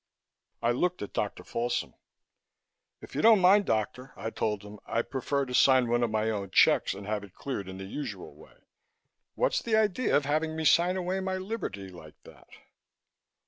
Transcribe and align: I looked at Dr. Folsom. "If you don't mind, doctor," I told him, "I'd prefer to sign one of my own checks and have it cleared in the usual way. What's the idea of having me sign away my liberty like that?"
I 0.63 0.71
looked 0.71 1.03
at 1.03 1.13
Dr. 1.13 1.43
Folsom. 1.43 1.93
"If 3.01 3.13
you 3.13 3.21
don't 3.21 3.39
mind, 3.39 3.65
doctor," 3.67 4.13
I 4.15 4.31
told 4.31 4.63
him, 4.63 4.79
"I'd 4.87 5.11
prefer 5.11 5.45
to 5.45 5.53
sign 5.53 5.87
one 5.89 6.01
of 6.01 6.09
my 6.09 6.31
own 6.31 6.49
checks 6.49 6.95
and 6.95 7.05
have 7.05 7.23
it 7.23 7.35
cleared 7.35 7.69
in 7.69 7.77
the 7.77 7.83
usual 7.83 8.33
way. 8.33 8.55
What's 9.35 9.61
the 9.61 9.75
idea 9.75 10.17
of 10.17 10.25
having 10.25 10.55
me 10.55 10.65
sign 10.65 10.97
away 10.97 11.19
my 11.19 11.37
liberty 11.37 11.89
like 11.89 12.15
that?" 12.23 12.47